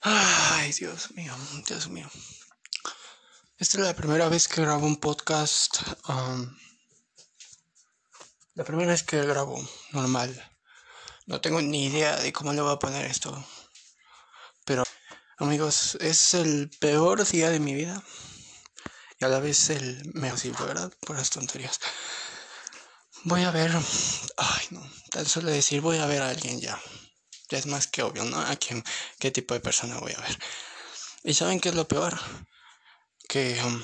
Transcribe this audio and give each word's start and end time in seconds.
Ay, 0.00 0.72
Dios 0.74 1.10
mío, 1.12 1.34
Dios 1.66 1.88
mío. 1.88 2.08
Esta 3.56 3.78
es 3.78 3.84
la 3.84 3.96
primera 3.96 4.28
vez 4.28 4.46
que 4.46 4.60
grabo 4.60 4.86
un 4.86 4.96
podcast. 4.96 5.82
Um, 6.08 6.56
la 8.54 8.62
primera 8.62 8.92
vez 8.92 9.02
que 9.02 9.20
grabo 9.26 9.60
normal. 9.90 10.30
No 11.26 11.40
tengo 11.40 11.60
ni 11.60 11.86
idea 11.86 12.16
de 12.16 12.32
cómo 12.32 12.52
le 12.52 12.60
voy 12.60 12.72
a 12.72 12.78
poner 12.78 13.06
esto. 13.06 13.44
Pero, 14.64 14.84
amigos, 15.38 15.98
es 16.00 16.34
el 16.34 16.70
peor 16.78 17.26
día 17.26 17.50
de 17.50 17.58
mi 17.58 17.74
vida. 17.74 18.00
Y 19.18 19.24
a 19.24 19.28
la 19.28 19.40
vez 19.40 19.68
el 19.70 20.12
mejor, 20.14 20.38
sí, 20.38 20.52
¿verdad? 20.60 20.92
Por 21.00 21.16
las 21.16 21.30
tonterías. 21.30 21.80
Voy 23.24 23.42
a 23.42 23.50
ver. 23.50 23.72
Ay, 24.36 24.66
no. 24.70 24.92
Tan 25.10 25.26
solo 25.26 25.50
decir 25.50 25.80
voy 25.80 25.98
a 25.98 26.06
ver 26.06 26.22
a 26.22 26.28
alguien 26.28 26.60
ya. 26.60 26.80
Ya 27.48 27.58
es 27.58 27.66
más 27.66 27.86
que 27.86 28.02
obvio, 28.02 28.24
¿no? 28.24 28.40
A 28.40 28.56
quién, 28.56 28.84
qué 29.18 29.30
tipo 29.30 29.54
de 29.54 29.60
persona 29.60 29.98
voy 29.98 30.12
a 30.12 30.20
ver. 30.20 30.38
¿Y 31.24 31.34
saben 31.34 31.60
qué 31.60 31.70
es 31.70 31.74
lo 31.74 31.88
peor? 31.88 32.18
Que. 33.28 33.60
Um, 33.64 33.82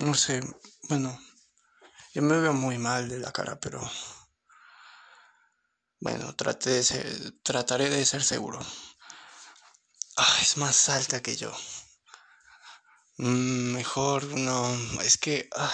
no 0.00 0.14
sé. 0.14 0.40
Bueno. 0.88 1.18
Yo 2.12 2.22
me 2.22 2.38
veo 2.38 2.52
muy 2.52 2.78
mal 2.78 3.08
de 3.08 3.18
la 3.18 3.32
cara, 3.32 3.60
pero. 3.60 3.80
Bueno, 6.00 6.34
trate 6.34 6.70
de 6.70 6.82
ser, 6.82 7.32
trataré 7.42 7.90
de 7.90 8.04
ser 8.06 8.22
seguro. 8.22 8.58
Ah, 10.16 10.38
es 10.42 10.56
más 10.56 10.88
alta 10.88 11.22
que 11.22 11.36
yo. 11.36 11.52
Mm, 13.18 13.74
mejor 13.74 14.24
no. 14.24 14.74
Es 15.02 15.18
que. 15.18 15.48
Ah, 15.54 15.72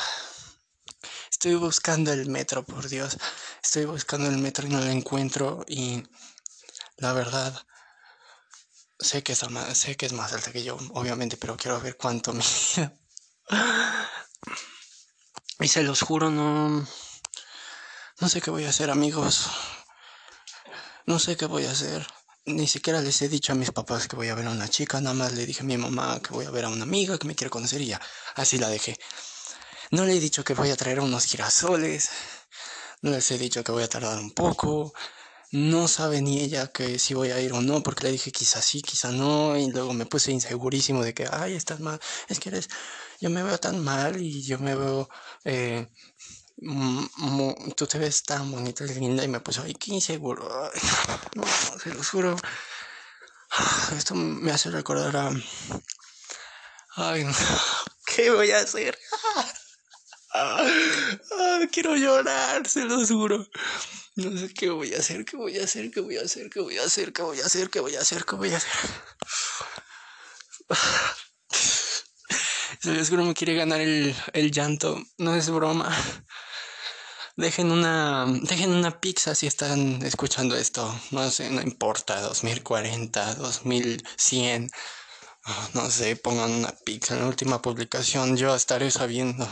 estoy 1.30 1.55
buscando 1.55 2.12
el 2.12 2.29
metro, 2.29 2.65
por 2.65 2.89
Dios. 2.89 3.16
Estoy 3.62 3.85
buscando 3.85 4.29
el 4.29 4.39
metro 4.39 4.66
y 4.66 4.71
no 4.71 4.80
lo 4.80 4.91
encuentro. 4.91 5.65
Y 5.69 6.02
la 6.97 7.12
verdad. 7.12 7.66
Sé 8.99 9.23
que, 9.23 9.37
más, 9.51 9.77
sé 9.77 9.97
que 9.97 10.07
es 10.07 10.12
más 10.15 10.33
alta 10.33 10.52
que 10.52 10.65
yo, 10.65 10.79
obviamente, 10.95 11.37
pero 11.37 11.57
quiero 11.57 11.80
ver 11.80 11.96
cuánto 11.99 12.33
mide. 12.33 12.99
Y 15.60 15.68
se 15.68 15.83
los 15.83 16.01
juro, 16.02 16.30
no. 16.30 16.87
No 18.21 18.29
sé 18.29 18.40
qué 18.40 18.51
voy 18.51 18.65
a 18.65 18.71
hacer, 18.71 18.90
amigos. 18.90 19.51
No 21.07 21.18
sé 21.18 21.37
qué 21.37 21.46
voy 21.46 21.66
a 21.66 21.73
hacer. 21.73 22.07
Ni 22.46 22.66
siquiera 22.66 23.01
les 23.01 23.21
he 23.23 23.29
dicho 23.29 23.52
a 23.52 23.57
mis 23.57 23.71
papás 23.73 24.09
que 24.09 24.16
voy 24.16 24.29
a 24.29 24.35
ver 24.35 24.46
a 24.46 24.51
una 24.51 24.68
chica. 24.68 25.01
Nada 25.01 25.15
más 25.15 25.33
le 25.33 25.45
dije 25.46 25.61
a 25.61 25.65
mi 25.65 25.77
mamá 25.77 26.21
que 26.21 26.30
voy 26.30 26.46
a 26.46 26.51
ver 26.51 26.65
a 26.65 26.68
una 26.68 26.85
amiga 26.85 27.18
que 27.18 27.27
me 27.27 27.35
quiere 27.35 27.51
conocer 27.51 27.80
y 27.80 27.87
ya. 27.87 28.01
Así 28.35 28.59
la 28.59 28.68
dejé. 28.68 28.99
No 29.90 30.04
le 30.04 30.16
he 30.16 30.20
dicho 30.20 30.45
que 30.45 30.54
voy 30.54 30.70
a 30.70 30.76
traer 30.76 31.01
unos 31.01 31.24
girasoles. 31.24 32.10
No 33.02 33.10
les 33.10 33.30
he 33.30 33.38
dicho 33.38 33.62
que 33.62 33.73
voy 33.73 33.84
a 33.84 33.88
tardar 33.88 34.18
un 34.18 34.32
poco. 34.32 34.93
No 35.52 35.87
sabe 35.87 36.20
ni 36.23 36.40
ella 36.40 36.73
que 36.73 36.98
si 36.98 37.15
voy 37.15 37.30
a 37.30 37.40
ir 37.40 37.52
o 37.52 37.60
no, 37.60 37.82
porque 37.82 38.04
le 38.04 38.12
dije 38.12 38.32
quizás 38.32 38.65
sí, 38.65 38.82
quizás 38.82 39.12
no, 39.15 39.56
y 39.56 39.70
luego 39.70 39.93
me 39.93 40.04
puse 40.04 40.32
insegurísimo 40.32 41.04
de 41.04 41.15
que, 41.15 41.28
ay, 41.30 41.54
estás 41.54 41.78
mal, 41.78 42.01
es 42.28 42.40
que 42.40 42.48
eres, 42.48 42.68
yo 43.20 43.30
me 43.30 43.45
veo 43.45 43.56
tan 43.59 43.82
mal 43.82 44.20
y 44.20 44.43
yo 44.43 44.59
me 44.59 44.74
veo, 44.74 45.09
eh, 45.45 45.88
tú 47.76 47.87
te 47.87 47.98
ves 47.98 48.24
tan 48.24 48.50
bonita 48.50 48.84
y 48.84 48.88
linda 48.95 49.24
y 49.24 49.28
me 49.28 49.40
puse, 49.40 49.60
ay, 49.60 49.74
qué 49.74 49.95
inseguro, 49.95 50.71
no, 51.37 51.45
se 51.80 51.95
lo 51.95 52.02
juro, 52.02 52.37
esto 53.96 54.15
me 54.16 54.50
hace 54.50 54.71
recordar 54.71 55.16
a, 55.16 55.30
ay, 56.96 57.24
¿qué 58.06 58.30
voy 58.30 58.50
a 58.50 58.59
hacer? 58.59 58.98
quiero 61.73 61.96
llorar, 61.96 62.66
se 62.68 62.84
lo 62.84 63.06
juro. 63.06 63.46
No 64.16 64.38
sé 64.38 64.53
qué 64.54 64.70
voy 64.70 64.94
a 64.94 64.98
hacer, 64.98 65.25
qué 65.25 65.37
voy 65.37 65.59
a 65.59 65.65
hacer, 65.65 65.91
qué 65.91 66.00
voy 66.00 66.16
a 66.16 66.22
hacer, 66.22 66.50
qué 66.50 66.60
voy 66.60 66.78
a 66.78 66.84
hacer, 66.84 67.12
qué 67.12 67.22
voy 67.22 67.41
a 67.41 67.47
hacer, 67.47 67.70
qué 67.70 67.81
voy 67.81 67.97
a 67.97 68.00
hacer, 68.00 68.25
qué 68.25 68.37
voy 68.37 68.53
a 68.53 68.56
hacer. 68.56 68.70
Se 72.81 73.10
que 73.10 73.16
no 73.16 73.25
me 73.25 73.34
quiere 73.34 73.54
ganar 73.54 73.81
el, 73.81 74.15
el 74.32 74.50
llanto. 74.50 75.03
No 75.19 75.34
es 75.34 75.50
broma. 75.50 75.91
Dejen 77.37 77.71
una, 77.72 78.27
dejen 78.43 78.71
una 78.71 79.00
pizza 79.00 79.34
si 79.34 79.47
están 79.47 80.03
escuchando 80.03 80.56
esto. 80.56 80.99
No 81.11 81.31
sé, 81.31 81.50
no 81.50 81.61
importa. 81.61 82.21
2040, 82.21 83.34
2100. 83.34 84.71
No 85.75 85.91
sé, 85.91 86.16
pongan 86.16 86.50
una 86.50 86.72
pizza 86.84 87.15
en 87.15 87.21
la 87.21 87.27
última 87.27 87.61
publicación. 87.61 88.37
Yo 88.37 88.55
estaré 88.55 88.91
sabiendo. 88.91 89.47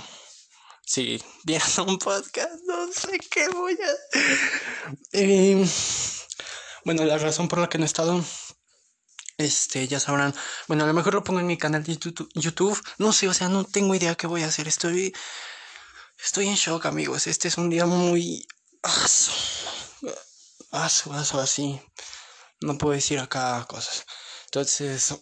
Si 0.86 1.22
vieron 1.44 1.68
un 1.88 1.98
podcast, 1.98 2.62
no 2.66 2.92
sé 2.92 3.18
qué 3.30 3.48
voy 3.48 3.72
a... 3.74 4.88
Eh, 5.12 5.66
bueno, 6.84 7.04
la 7.04 7.18
razón 7.18 7.48
por 7.48 7.58
la 7.58 7.68
que 7.68 7.78
no 7.78 7.84
he 7.84 7.86
estado, 7.86 8.22
este, 9.38 9.88
ya 9.88 9.98
sabrán. 9.98 10.34
Bueno, 10.68 10.84
a 10.84 10.86
lo 10.86 10.92
mejor 10.92 11.14
lo 11.14 11.24
pongo 11.24 11.40
en 11.40 11.46
mi 11.46 11.56
canal 11.56 11.82
de 11.82 11.96
YouTube. 11.96 12.82
No 12.98 13.12
sé, 13.12 13.28
o 13.28 13.34
sea, 13.34 13.48
no 13.48 13.64
tengo 13.64 13.94
idea 13.94 14.14
qué 14.14 14.26
voy 14.26 14.42
a 14.42 14.48
hacer. 14.48 14.68
Estoy, 14.68 15.14
estoy 16.22 16.48
en 16.48 16.56
shock, 16.56 16.86
amigos. 16.86 17.26
Este 17.26 17.48
es 17.48 17.56
un 17.56 17.70
día 17.70 17.86
muy... 17.86 18.46
Aso, 18.82 19.32
aso, 20.70 21.12
aso, 21.14 21.40
así. 21.40 21.80
No 22.60 22.76
puedo 22.76 22.94
decir 22.94 23.18
acá 23.18 23.64
cosas. 23.66 24.04
Entonces, 24.46 25.14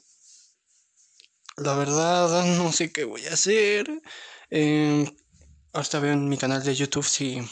la 1.56 1.74
verdad, 1.76 2.44
no 2.44 2.72
sé 2.72 2.92
qué 2.92 3.04
voy 3.04 3.24
a 3.26 3.34
hacer. 3.34 4.02
Eh, 4.50 5.10
hasta 5.72 6.00
veo 6.00 6.12
en 6.12 6.28
mi 6.28 6.38
canal 6.38 6.62
de 6.62 6.74
YouTube 6.74 7.06
si 7.06 7.42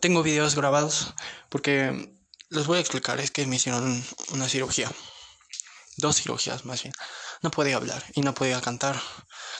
tengo 0.00 0.22
videos 0.22 0.54
grabados 0.54 1.14
porque 1.48 2.12
les 2.50 2.66
voy 2.66 2.78
a 2.78 2.80
explicar 2.80 3.20
es 3.20 3.30
que 3.30 3.46
me 3.46 3.56
hicieron 3.56 4.04
una 4.30 4.48
cirugía 4.48 4.90
dos 5.96 6.16
cirugías 6.16 6.64
más 6.64 6.82
bien. 6.82 6.94
No 7.42 7.50
podía 7.50 7.76
hablar 7.76 8.02
y 8.14 8.22
no 8.22 8.34
podía 8.34 8.60
cantar. 8.60 9.00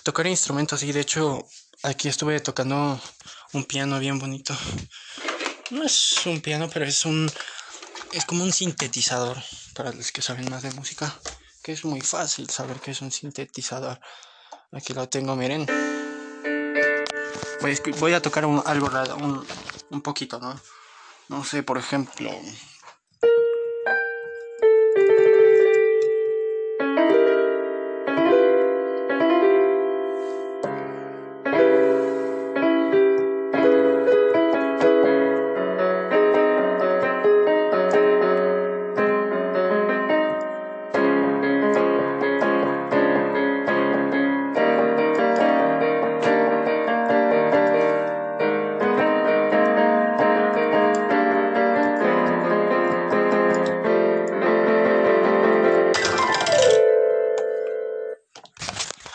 Tocar 0.02 0.26
instrumentos 0.26 0.82
y 0.82 0.92
de 0.92 1.00
hecho 1.00 1.46
aquí 1.82 2.08
estuve 2.08 2.40
tocando 2.40 3.00
un 3.52 3.64
piano 3.64 3.98
bien 3.98 4.18
bonito. 4.18 4.56
No 5.70 5.84
es 5.84 6.26
un 6.26 6.40
piano 6.40 6.68
pero 6.68 6.84
es 6.84 7.04
un 7.04 7.30
es 8.12 8.24
como 8.26 8.44
un 8.44 8.52
sintetizador 8.52 9.42
para 9.74 9.92
los 9.92 10.12
que 10.12 10.20
saben 10.20 10.50
más 10.50 10.62
de 10.62 10.70
música 10.72 11.18
que 11.62 11.72
es 11.72 11.84
muy 11.84 12.00
fácil 12.00 12.50
saber 12.50 12.80
que 12.80 12.90
es 12.90 13.00
un 13.00 13.10
sintetizador. 13.12 14.00
Aquí 14.72 14.92
lo 14.94 15.08
tengo 15.08 15.36
miren 15.36 15.66
Voy, 18.00 18.12
a 18.12 18.20
tocar 18.20 18.44
algo 18.44 18.88
raro, 18.88 19.16
un, 19.16 19.44
un 19.90 20.00
poquito, 20.02 20.40
¿no? 20.40 20.58
No 21.28 21.44
sé, 21.44 21.62
por 21.62 21.78
ejemplo... 21.78 22.30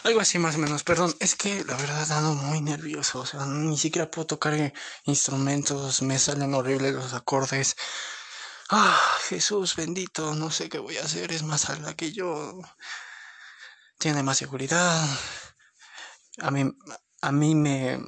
Algo 0.08 0.22
así 0.22 0.40
más 0.40 0.56
o 0.56 0.60
menos, 0.60 0.84
perdón. 0.86 1.14
Es 1.20 1.36
que 1.36 1.66
la 1.66 1.76
verdad 1.76 2.10
ando 2.14 2.34
muy 2.34 2.62
nervioso. 2.62 3.20
O 3.20 3.26
sea, 3.26 3.46
ni 3.46 3.78
siquiera 3.78 4.10
puedo 4.10 4.26
tocar 4.26 4.74
instrumentos. 5.04 6.02
Me 6.02 6.18
salen 6.18 6.54
horribles 6.54 6.94
los 6.94 7.14
acordes. 7.14 7.76
Ah, 8.70 8.98
Jesús 9.28 9.76
bendito. 9.76 10.34
No 10.34 10.50
sé 10.50 10.70
qué 10.70 10.80
voy 10.80 10.96
a 10.96 11.04
hacer. 11.04 11.34
Es 11.34 11.44
más 11.44 11.70
alta 11.70 11.94
que 11.94 12.14
yo. 12.14 12.58
Tiene 13.98 14.24
más 14.24 14.38
seguridad. 14.38 15.06
A 16.40 16.52
mí, 16.52 16.72
a 17.22 17.32
mí 17.34 17.56
me, 17.56 18.00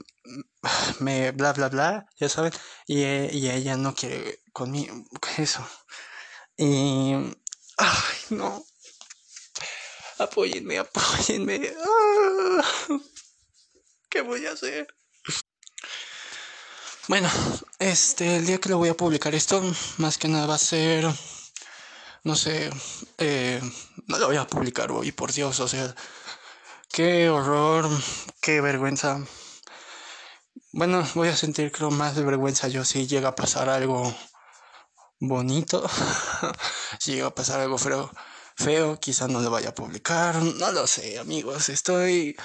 me 1.00 1.31
bla 1.31 1.51
bla 1.51 1.68
bla, 1.68 2.07
ya 2.18 2.29
saben. 2.29 2.53
Y, 2.88 3.01
y 3.03 3.50
ella 3.50 3.75
no 3.75 3.94
quiere 3.94 4.39
conmigo. 4.53 4.95
Eso. 5.38 5.68
Y. 6.56 7.13
Ay, 7.77 8.18
no 8.29 8.63
apóyenme, 10.19 10.77
apóyenme. 10.77 11.74
Ah, 11.86 12.63
¿Qué 14.10 14.21
voy 14.21 14.45
a 14.45 14.51
hacer? 14.51 14.88
Bueno, 17.07 17.30
este, 17.80 18.38
el 18.38 18.45
día 18.45 18.60
que 18.60 18.69
lo 18.69 18.77
voy 18.77 18.89
a 18.89 18.98
publicar 18.98 19.33
esto, 19.33 19.63
más 19.98 20.18
que 20.18 20.27
nada 20.27 20.45
va 20.45 20.56
a 20.56 20.60
ser, 20.60 21.07
no 22.24 22.36
sé, 22.36 22.69
eh, 23.18 23.60
no 24.06 24.19
lo 24.19 24.27
voy 24.27 24.38
a 24.38 24.45
publicar 24.45 24.92
hoy, 24.92 25.12
por 25.12 25.33
Dios, 25.33 25.60
o 25.60 25.68
sea, 25.68 25.95
qué 26.92 27.30
horror, 27.30 27.89
qué 28.42 28.62
vergüenza. 28.62 29.25
Bueno, 30.72 31.04
voy 31.15 31.30
a 31.30 31.36
sentir 31.36 31.72
creo 31.72 31.89
más 31.89 32.15
de 32.15 32.24
vergüenza 32.24 32.68
yo 32.68 32.86
si 32.86 33.07
llega 33.07 33.30
a 33.30 33.36
pasar 33.36 33.69
algo 33.69 34.13
bonito. 35.19 35.89
si 37.00 37.13
llega 37.13 37.27
a 37.27 37.36
pasar 37.36 37.60
algo 37.60 37.77
feo, 37.80 38.12
feo, 38.59 39.00
quizá 39.00 39.27
no 39.27 39.39
lo 39.41 39.50
vaya 39.50 39.69
a 39.69 39.75
publicar. 39.75 40.35
No 40.35 40.71
lo 40.71 40.85
sé, 40.88 41.17
amigos. 41.19 41.69
Estoy. 41.69 42.35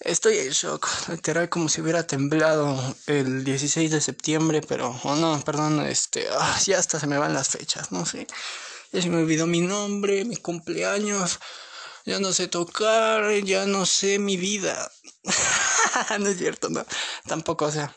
Estoy 0.00 0.38
en 0.38 0.50
shock. 0.50 0.88
Literal 1.08 1.48
como 1.48 1.68
si 1.68 1.80
hubiera 1.80 2.06
temblado 2.06 2.76
el 3.06 3.44
16 3.44 3.90
de 3.90 4.00
septiembre, 4.00 4.60
pero. 4.66 4.98
Oh 5.04 5.16
no, 5.16 5.40
perdón, 5.44 5.80
este. 5.86 6.26
Ah, 6.32 6.58
ya 6.64 6.78
hasta 6.78 6.98
se 7.00 7.06
me 7.06 7.18
van 7.18 7.34
las 7.34 7.48
fechas, 7.50 7.92
no 7.92 8.06
sé. 8.06 8.26
Ya 8.92 9.02
se 9.02 9.10
me 9.10 9.18
olvidó 9.18 9.46
mi 9.46 9.60
nombre, 9.60 10.24
mi 10.24 10.36
cumpleaños. 10.36 11.38
Ya 12.06 12.20
no 12.20 12.32
sé 12.32 12.48
tocar, 12.48 13.32
ya 13.44 13.66
no 13.66 13.84
sé 13.86 14.18
mi 14.18 14.36
vida. 14.36 14.90
no 16.20 16.28
es 16.28 16.38
cierto, 16.38 16.68
no. 16.70 16.84
Tampoco, 17.26 17.66
o 17.66 17.72
sea. 17.72 17.94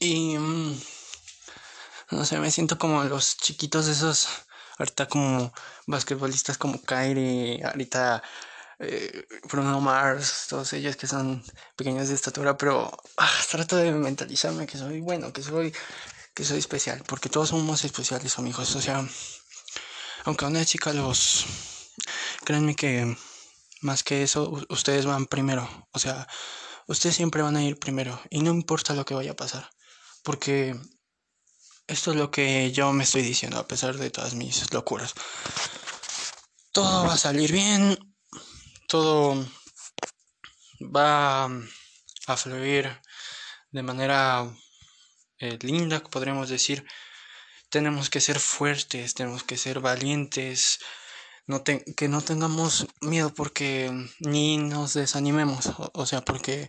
Y... 0.00 0.38
Mm, 0.38 0.80
no 2.10 2.24
sé, 2.24 2.38
me 2.38 2.50
siento 2.50 2.78
como 2.78 3.04
los 3.04 3.36
chiquitos 3.36 3.86
esos, 3.88 4.28
ahorita 4.78 5.06
como 5.08 5.52
basquetbolistas 5.86 6.58
como 6.58 6.80
Kyrie, 6.82 7.62
ahorita 7.64 8.22
eh, 8.78 9.26
Bruno 9.50 9.80
Mars, 9.80 10.46
todos 10.48 10.72
ellos 10.72 10.96
que 10.96 11.06
son 11.06 11.42
pequeños 11.76 12.08
de 12.08 12.14
estatura, 12.14 12.56
pero 12.56 12.90
ah, 13.16 13.30
trato 13.50 13.76
de 13.76 13.92
mentalizarme 13.92 14.66
que 14.66 14.78
soy 14.78 15.00
bueno, 15.00 15.32
que 15.32 15.42
soy, 15.42 15.74
que 16.34 16.44
soy 16.44 16.58
especial, 16.58 17.02
porque 17.06 17.28
todos 17.28 17.50
somos 17.50 17.84
especiales, 17.84 18.38
amigos. 18.38 18.74
O 18.76 18.80
sea, 18.80 19.06
aunque 20.24 20.44
una 20.44 20.64
chica 20.64 20.92
los, 20.92 21.44
créanme 22.44 22.76
que 22.76 23.16
más 23.80 24.02
que 24.02 24.22
eso, 24.22 24.64
ustedes 24.68 25.06
van 25.06 25.26
primero. 25.26 25.68
O 25.92 25.98
sea, 25.98 26.26
ustedes 26.86 27.16
siempre 27.16 27.42
van 27.42 27.56
a 27.56 27.64
ir 27.64 27.78
primero 27.78 28.20
y 28.30 28.40
no 28.42 28.50
importa 28.50 28.94
lo 28.94 29.04
que 29.04 29.14
vaya 29.14 29.32
a 29.32 29.36
pasar. 29.36 29.70
Porque 30.22 30.78
esto 31.88 32.10
es 32.12 32.18
lo 32.18 32.30
que 32.30 32.70
yo 32.70 32.92
me 32.92 33.04
estoy 33.04 33.22
diciendo 33.22 33.58
a 33.58 33.66
pesar 33.66 33.96
de 33.96 34.10
todas 34.10 34.34
mis 34.34 34.72
locuras. 34.72 35.14
Todo 36.70 37.06
va 37.06 37.14
a 37.14 37.18
salir 37.18 37.50
bien, 37.50 37.98
todo 38.86 39.48
va 40.80 41.46
a 41.46 42.36
fluir 42.36 43.00
de 43.70 43.82
manera 43.82 44.46
eh, 45.38 45.58
linda, 45.62 46.00
podríamos 46.04 46.50
decir. 46.50 46.86
Tenemos 47.70 48.10
que 48.10 48.20
ser 48.20 48.38
fuertes, 48.38 49.14
tenemos 49.14 49.42
que 49.42 49.56
ser 49.56 49.80
valientes, 49.80 50.78
no 51.46 51.64
que 51.64 52.08
no 52.08 52.20
tengamos 52.20 52.86
miedo 53.00 53.32
porque 53.32 53.90
ni 54.20 54.58
nos 54.58 54.92
desanimemos, 54.92 55.70
o 55.92 56.06
sea, 56.06 56.20
porque 56.22 56.68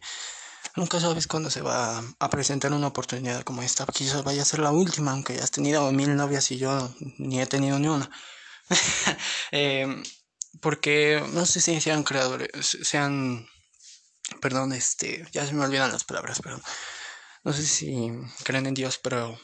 Nunca 0.79 0.97
sabes 1.01 1.27
cuándo 1.27 1.49
se 1.51 1.61
va 1.61 2.01
a 2.19 2.29
presentar 2.29 2.71
una 2.71 2.87
oportunidad 2.87 3.43
como 3.43 3.61
esta. 3.61 3.85
Quizás 3.85 4.23
vaya 4.23 4.43
a 4.43 4.45
ser 4.45 4.61
la 4.61 4.71
última, 4.71 5.11
aunque 5.11 5.33
hayas 5.33 5.51
tenido 5.51 5.91
mil 5.91 6.15
novias 6.15 6.49
y 6.51 6.57
yo 6.57 6.95
ni 7.17 7.41
he 7.41 7.45
tenido 7.47 7.77
ni 7.79 7.89
una. 7.89 8.09
Em, 9.51 10.01
porque 10.61 11.21
no 11.33 11.45
sé 11.45 11.59
si 11.59 11.81
sean 11.81 12.03
creadores, 12.03 12.49
sean, 12.83 13.45
perdón, 14.39 14.71
este, 14.71 15.27
ya 15.33 15.45
se 15.45 15.51
me 15.53 15.65
olvidan 15.65 15.91
las 15.91 16.05
palabras, 16.05 16.39
pero 16.41 16.61
no 17.43 17.51
sé 17.51 17.65
si 17.65 18.09
creen 18.45 18.67
en 18.67 18.73
Dios, 18.73 18.99
pero 18.99 19.37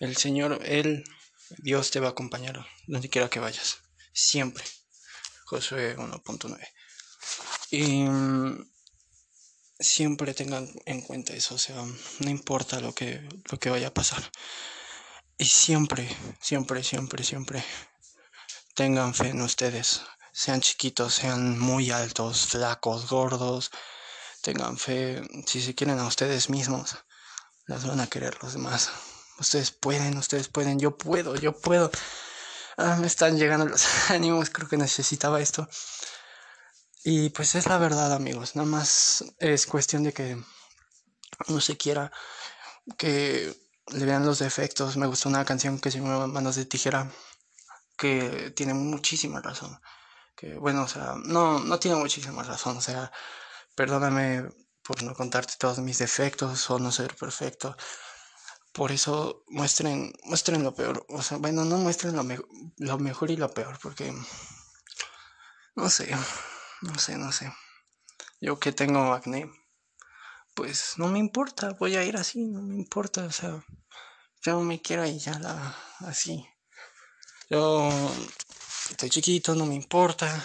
el 0.00 0.16
Señor, 0.16 0.60
Él, 0.64 1.04
Dios 1.58 1.90
te 1.90 2.00
va 2.00 2.08
a 2.08 2.12
acompañar 2.12 2.66
donde 2.86 3.10
quiera 3.10 3.28
que 3.28 3.38
vayas, 3.38 3.80
siempre. 4.14 4.64
Josué 5.44 5.94
1.9. 5.98 6.58
Y 7.70 8.06
siempre 9.82 10.34
tengan 10.34 10.68
en 10.86 11.02
cuenta 11.02 11.32
eso, 11.34 11.54
o 11.56 11.58
sea, 11.58 11.76
no 11.76 12.30
importa 12.30 12.80
lo 12.80 12.94
que, 12.94 13.28
lo 13.50 13.58
que 13.58 13.70
vaya 13.70 13.88
a 13.88 13.94
pasar. 13.94 14.22
Y 15.38 15.46
siempre, 15.46 16.08
siempre, 16.40 16.82
siempre, 16.82 17.24
siempre 17.24 17.64
tengan 18.74 19.14
fe 19.14 19.28
en 19.28 19.42
ustedes. 19.42 20.02
Sean 20.32 20.60
chiquitos, 20.60 21.14
sean 21.14 21.58
muy 21.58 21.90
altos, 21.90 22.46
flacos, 22.46 23.08
gordos. 23.08 23.70
Tengan 24.42 24.78
fe, 24.78 25.22
si 25.46 25.60
se 25.60 25.74
quieren 25.74 25.98
a 25.98 26.06
ustedes 26.06 26.48
mismos, 26.48 26.96
las 27.66 27.86
van 27.86 28.00
a 28.00 28.06
querer 28.08 28.38
los 28.42 28.54
demás. 28.54 28.90
Ustedes 29.38 29.70
pueden, 29.70 30.16
ustedes 30.16 30.48
pueden, 30.48 30.78
yo 30.78 30.96
puedo, 30.96 31.36
yo 31.36 31.52
puedo. 31.52 31.90
Ah, 32.76 32.96
me 33.00 33.06
están 33.06 33.36
llegando 33.36 33.66
los 33.66 33.84
ánimos, 34.10 34.50
creo 34.50 34.68
que 34.68 34.76
necesitaba 34.76 35.40
esto. 35.40 35.68
Y 37.04 37.30
pues 37.30 37.54
es 37.56 37.66
la 37.66 37.78
verdad, 37.78 38.12
amigos. 38.12 38.54
Nada 38.54 38.68
más 38.68 39.24
es 39.38 39.66
cuestión 39.66 40.04
de 40.04 40.12
que 40.12 40.36
no 41.48 41.60
se 41.60 41.76
quiera 41.76 42.12
que 42.98 43.54
le 43.88 44.06
vean 44.06 44.26
los 44.26 44.38
defectos. 44.38 44.96
Me 44.96 45.06
gustó 45.06 45.28
una 45.28 45.44
canción 45.44 45.80
que 45.80 45.90
se 45.90 45.98
llama 45.98 46.26
Manos 46.28 46.56
de 46.56 46.64
Tijera, 46.66 47.10
que 47.96 48.52
tiene 48.56 48.74
muchísima 48.74 49.40
razón. 49.40 49.80
Que 50.36 50.54
bueno, 50.58 50.82
o 50.84 50.88
sea, 50.88 51.14
no, 51.24 51.60
no 51.60 51.78
tiene 51.80 51.96
muchísima 51.96 52.42
razón. 52.44 52.76
O 52.76 52.80
sea, 52.80 53.12
perdóname 53.74 54.48
por 54.84 55.02
no 55.02 55.14
contarte 55.14 55.54
todos 55.58 55.78
mis 55.78 55.98
defectos 55.98 56.70
o 56.70 56.78
no 56.78 56.92
ser 56.92 57.16
perfecto. 57.16 57.76
Por 58.72 58.92
eso 58.92 59.44
muestren, 59.48 60.12
muestren 60.24 60.62
lo 60.62 60.74
peor. 60.74 61.04
O 61.08 61.22
sea, 61.22 61.38
bueno, 61.38 61.64
no 61.64 61.78
muestren 61.78 62.16
lo, 62.16 62.24
lo 62.78 62.98
mejor 62.98 63.30
y 63.30 63.36
lo 63.36 63.52
peor, 63.52 63.78
porque 63.82 64.14
no 65.74 65.88
sé. 65.90 66.14
No 66.82 66.98
sé, 66.98 67.16
no 67.16 67.32
sé. 67.32 67.52
Yo 68.40 68.58
que 68.58 68.72
tengo 68.72 69.12
acné, 69.12 69.50
pues 70.54 70.94
no 70.96 71.08
me 71.08 71.18
importa, 71.18 71.74
voy 71.78 71.96
a 71.96 72.04
ir 72.04 72.16
así, 72.16 72.44
no 72.44 72.60
me 72.60 72.74
importa, 72.74 73.24
o 73.24 73.30
sea, 73.30 73.64
yo 74.42 74.60
me 74.60 74.82
quiero 74.82 75.06
ir 75.06 75.16
ya 75.18 75.76
así. 76.00 76.44
Yo 77.48 77.88
estoy 78.90 79.10
chiquito, 79.10 79.54
no 79.54 79.66
me 79.66 79.74
importa. 79.74 80.44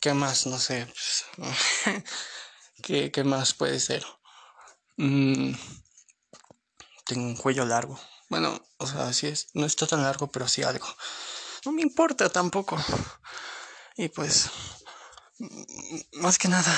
¿Qué 0.00 0.12
más? 0.12 0.46
No 0.46 0.58
sé. 0.58 0.86
Pues, 0.86 1.24
¿qué, 2.82 3.10
¿qué, 3.10 3.24
más 3.24 3.54
puede 3.54 3.80
ser? 3.80 4.04
Mm, 4.96 5.52
tengo 7.06 7.26
un 7.26 7.36
cuello 7.36 7.64
largo. 7.64 7.98
Bueno, 8.28 8.60
o 8.78 8.86
sea, 8.86 9.08
así 9.08 9.28
es. 9.28 9.48
No 9.54 9.64
está 9.64 9.86
tan 9.86 10.02
largo, 10.02 10.26
pero 10.30 10.46
sí 10.48 10.62
algo. 10.62 10.86
No 11.64 11.72
me 11.72 11.82
importa 11.82 12.28
tampoco. 12.28 12.76
Y 13.96 14.08
pues 14.08 14.50
más 16.12 16.38
que 16.38 16.48
nada, 16.48 16.72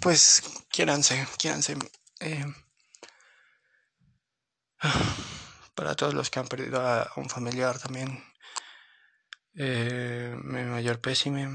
pues 0.00 0.42
quiéranse, 0.70 1.26
quiéranse. 1.38 1.76
Eh, 2.20 2.44
para 5.74 5.94
todos 5.94 6.14
los 6.14 6.30
que 6.30 6.38
han 6.38 6.48
perdido 6.48 6.80
a 6.80 7.12
un 7.16 7.28
familiar 7.28 7.78
también, 7.78 8.22
eh, 9.54 10.36
mi 10.42 10.62
mayor 10.62 11.00
pésime, 11.00 11.48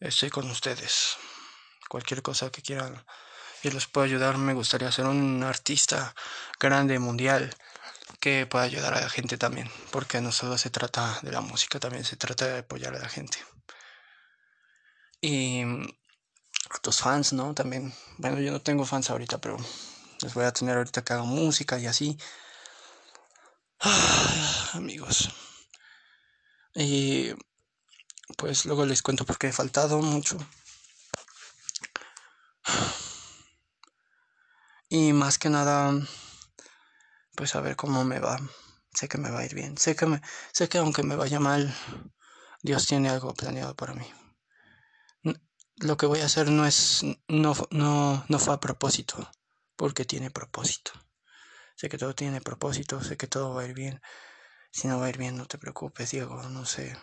estoy 0.00 0.30
con 0.30 0.50
ustedes. 0.50 1.16
Cualquier 1.88 2.22
cosa 2.22 2.50
que 2.50 2.62
quieran 2.62 3.04
y 3.62 3.70
les 3.70 3.86
puedo 3.86 4.04
ayudar, 4.04 4.38
me 4.38 4.54
gustaría 4.54 4.92
ser 4.92 5.06
un 5.06 5.42
artista 5.42 6.14
grande, 6.60 6.98
mundial 6.98 7.54
que 8.20 8.46
pueda 8.46 8.64
ayudar 8.64 8.94
a 8.94 9.00
la 9.00 9.08
gente 9.08 9.38
también, 9.38 9.70
porque 9.90 10.20
no 10.20 10.32
solo 10.32 10.58
se 10.58 10.70
trata 10.70 11.18
de 11.22 11.32
la 11.32 11.40
música, 11.40 11.78
también 11.78 12.04
se 12.04 12.16
trata 12.16 12.46
de 12.46 12.58
apoyar 12.58 12.94
a 12.94 12.98
la 12.98 13.08
gente. 13.08 13.38
Y 15.20 15.62
a 15.62 16.78
tus 16.82 16.98
fans, 16.98 17.32
¿no? 17.32 17.54
También, 17.54 17.92
bueno, 18.18 18.40
yo 18.40 18.52
no 18.52 18.60
tengo 18.60 18.84
fans 18.84 19.10
ahorita, 19.10 19.38
pero 19.38 19.56
les 20.20 20.34
voy 20.34 20.44
a 20.44 20.52
tener 20.52 20.76
ahorita 20.76 21.02
que 21.02 21.12
hago 21.12 21.26
música 21.26 21.78
y 21.78 21.86
así. 21.86 22.18
amigos. 24.74 25.30
Y 26.74 27.32
pues 28.36 28.66
luego 28.66 28.84
les 28.86 29.02
cuento 29.02 29.24
porque 29.24 29.48
he 29.48 29.52
faltado 29.52 30.00
mucho. 30.02 30.36
Y 34.90 35.12
más 35.12 35.36
que 35.36 35.50
nada 35.50 35.92
pues 37.38 37.54
a 37.54 37.60
ver 37.60 37.76
cómo 37.76 38.04
me 38.04 38.18
va. 38.18 38.36
Sé 38.92 39.06
que 39.06 39.16
me 39.16 39.30
va 39.30 39.38
a 39.38 39.44
ir 39.44 39.54
bien. 39.54 39.78
Sé 39.78 39.94
que, 39.94 40.06
me, 40.06 40.20
sé 40.52 40.68
que 40.68 40.78
aunque 40.78 41.04
me 41.04 41.14
vaya 41.14 41.38
mal, 41.38 41.72
Dios 42.62 42.88
tiene 42.88 43.08
algo 43.10 43.32
planeado 43.32 43.76
para 43.76 43.94
mí. 43.94 44.04
Lo 45.76 45.96
que 45.96 46.06
voy 46.06 46.18
a 46.18 46.24
hacer 46.24 46.50
no 46.50 46.66
es, 46.66 47.04
no, 47.28 47.54
no, 47.70 48.24
no 48.28 48.38
fue 48.40 48.54
a 48.54 48.58
propósito, 48.58 49.30
porque 49.76 50.04
tiene 50.04 50.32
propósito. 50.32 50.90
Sé 51.76 51.88
que 51.88 51.96
todo 51.96 52.12
tiene 52.12 52.40
propósito, 52.40 53.00
sé 53.00 53.16
que 53.16 53.28
todo 53.28 53.54
va 53.54 53.62
a 53.62 53.66
ir 53.66 53.74
bien. 53.74 54.00
Si 54.72 54.88
no 54.88 54.98
va 54.98 55.06
a 55.06 55.10
ir 55.10 55.16
bien, 55.16 55.36
no 55.36 55.46
te 55.46 55.58
preocupes, 55.58 56.10
Diego, 56.10 56.42
no 56.42 56.64
sé. 56.64 56.96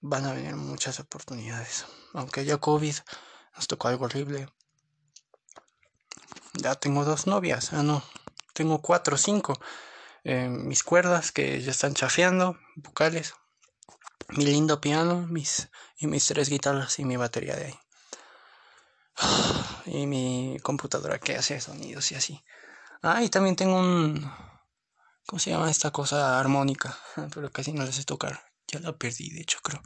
Van 0.00 0.24
a 0.24 0.34
venir 0.34 0.54
muchas 0.54 1.00
oportunidades. 1.00 1.84
Aunque 2.14 2.42
haya 2.42 2.58
COVID, 2.58 2.94
nos 3.56 3.66
tocó 3.66 3.88
algo 3.88 4.04
horrible. 4.04 4.48
Ya 6.54 6.76
tengo 6.76 7.04
dos 7.04 7.26
novias, 7.26 7.72
ah 7.72 7.82
no, 7.82 8.04
tengo 8.60 8.82
cuatro 8.82 9.14
o 9.14 9.18
cinco. 9.18 9.58
Eh, 10.22 10.46
mis 10.50 10.82
cuerdas 10.82 11.32
que 11.32 11.62
ya 11.62 11.70
están 11.70 11.94
chafeando, 11.94 12.58
vocales. 12.76 13.32
mi 14.36 14.44
lindo 14.44 14.82
piano 14.82 15.26
mis, 15.26 15.70
y 15.96 16.06
mis 16.06 16.26
tres 16.26 16.50
guitarras 16.50 16.98
y 16.98 17.06
mi 17.06 17.16
batería 17.16 17.56
de 17.56 17.66
ahí. 17.66 17.78
Y 19.86 20.06
mi 20.06 20.58
computadora 20.62 21.18
que 21.18 21.36
hace 21.36 21.58
sonidos 21.58 22.12
y 22.12 22.16
así. 22.16 22.44
Ah, 23.02 23.22
y 23.22 23.30
también 23.30 23.56
tengo 23.56 23.76
un... 23.78 24.30
¿Cómo 25.26 25.40
se 25.40 25.50
llama 25.50 25.70
esta 25.70 25.90
cosa? 25.90 26.38
Armónica. 26.38 26.98
Pero 27.34 27.50
casi 27.50 27.72
no 27.72 27.84
les 27.84 27.94
sé 27.94 28.04
tocar. 28.04 28.44
Ya 28.68 28.78
la 28.80 28.92
perdí, 28.92 29.30
de 29.30 29.40
hecho, 29.40 29.58
creo. 29.62 29.82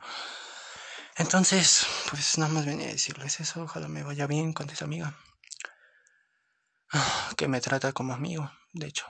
Entonces, 1.17 1.87
pues 2.11 2.39
nada 2.39 2.53
más 2.53 2.67
venía 2.67 2.89
a 2.89 2.93
decirles 2.93 3.39
eso. 3.39 3.63
Ojalá 3.63 3.87
me 3.87 4.03
vaya 4.03 4.27
bien 4.27 4.53
con 4.53 4.69
esa 4.69 4.85
amiga. 4.85 5.17
Que 7.37 7.49
me 7.49 7.61
trata 7.61 7.93
como 7.93 8.15
amigo, 8.15 8.51
de 8.73 8.87
hecho. 8.87 9.07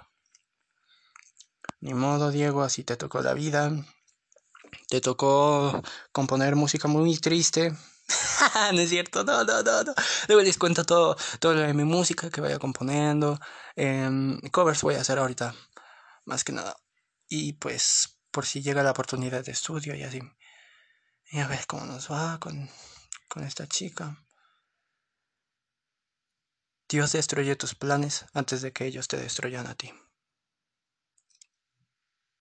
Ni 1.81 1.95
modo, 1.95 2.31
Diego, 2.31 2.63
así 2.63 2.85
te 2.85 2.97
tocó 2.97 3.21
la 3.21 3.35
vida. 3.35 3.71
Te 4.89 5.01
tocó 5.01 5.83
componer 6.13 6.57
música 6.57 6.89
muy 6.89 7.19
triste. 7.19 7.73
no 8.73 8.81
es 8.81 8.89
cierto, 8.91 9.25
no, 9.25 9.45
no, 9.45 9.63
no, 9.63 9.85
no. 9.85 9.95
Luego 10.29 10.43
les 10.43 10.59
cuento 10.59 10.85
todo, 10.85 11.17
todo 11.41 11.55
lo 11.55 11.61
de 11.61 11.75
mi 11.75 11.85
música 11.85 12.31
que 12.31 12.41
vaya 12.41 12.59
componiendo. 12.59 13.39
Em, 13.77 14.41
covers 14.51 14.83
voy 14.83 14.95
a 14.95 15.01
hacer 15.01 15.19
ahorita, 15.19 15.55
más 16.25 16.45
que 16.45 16.53
nada. 16.53 16.77
Y 17.29 17.55
pues, 17.55 18.19
por 18.31 18.47
si 18.47 18.63
llega 18.63 18.83
la 18.83 18.91
oportunidad 18.93 19.45
de 19.45 19.53
estudio 19.53 19.95
y 19.95 20.03
así. 20.03 20.21
Y 21.31 21.41
a 21.41 21.47
ver 21.49 21.67
cómo 21.67 21.85
nos 21.87 22.11
va 22.11 22.39
con, 22.41 22.69
con 23.29 23.45
esta 23.45 23.67
chica. 23.67 24.24
Dios 26.95 27.11
destruye 27.11 27.57
tus 27.57 27.75
planes 27.75 28.25
antes 28.35 28.63
de 28.63 28.73
que 28.73 28.87
ellos 28.87 29.09
te 29.09 29.17
destruyan 29.17 29.67
a 29.67 29.75
ti. 29.75 29.93